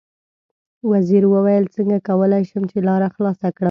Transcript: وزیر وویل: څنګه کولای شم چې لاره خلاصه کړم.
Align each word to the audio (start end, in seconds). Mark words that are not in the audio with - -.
وزیر 0.91 1.23
وویل: 1.27 1.63
څنګه 1.75 1.97
کولای 2.07 2.43
شم 2.49 2.63
چې 2.71 2.77
لاره 2.87 3.07
خلاصه 3.15 3.47
کړم. 3.55 3.59